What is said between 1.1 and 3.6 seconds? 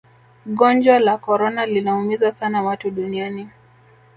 korona linaumiza sana watu duniani